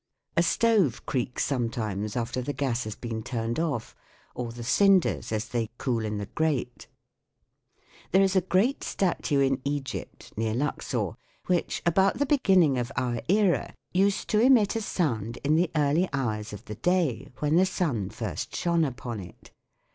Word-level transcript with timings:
A 0.35 0.41
stove 0.41 1.05
creaks 1.05 1.45
sometimes 1.45 2.15
after 2.15 2.41
the 2.41 2.53
gas 2.53 2.85
has 2.85 2.95
been 2.95 3.21
turned 3.21 3.59
off, 3.59 3.95
or 4.33 4.51
the 4.51 4.63
cinders 4.63 5.31
as 5.31 5.49
they 5.49 5.69
cool 5.77 6.03
in 6.03 6.17
the 6.17 6.25
grate. 6.25 6.87
There 8.09 8.23
is 8.23 8.35
a 8.35 8.41
great 8.41 8.83
statue 8.83 9.41
in 9.41 9.61
Egypt, 9.63 10.33
near 10.35 10.55
Luxor, 10.55 11.11
which, 11.45 11.83
about 11.85 12.17
the 12.17 12.25
beginning 12.25 12.79
of 12.79 12.91
our 12.97 13.21
era, 13.29 13.75
used 13.93 14.27
to 14.29 14.39
emit 14.41 14.75
a 14.75 14.81
sound 14.81 15.37
in 15.43 15.55
the 15.55 15.69
early 15.75 16.09
hours 16.13 16.51
of 16.51 16.65
the 16.65 16.73
day, 16.81 17.29
when 17.37 17.55
the 17.57 17.65
sun 17.67 18.09
first 18.09 18.55
shone 18.55 18.83
upon 18.83 19.19
it. 19.19 19.51